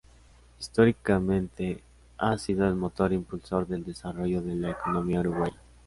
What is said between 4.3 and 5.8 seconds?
de la economía uruguaya.